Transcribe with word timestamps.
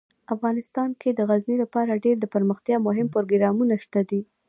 افغانستان 0.35 0.89
کې 1.01 1.09
د 1.13 1.19
غزني 1.29 1.55
لپاره 1.63 2.01
ډیر 2.05 2.15
دپرمختیا 2.19 2.77
مهم 2.87 3.07
پروګرامونه 3.15 3.75
شته 3.85 4.01
دي. 4.09 4.21